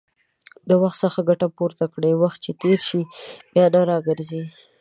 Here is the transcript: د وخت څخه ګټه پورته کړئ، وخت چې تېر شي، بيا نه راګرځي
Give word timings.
د 0.69 0.71
وخت 0.83 0.97
څخه 1.03 1.19
ګټه 1.29 1.47
پورته 1.57 1.85
کړئ، 1.93 2.13
وخت 2.23 2.39
چې 2.45 2.51
تېر 2.63 2.79
شي، 2.89 3.01
بيا 3.51 3.65
نه 3.73 3.81
راګرځي 3.89 4.43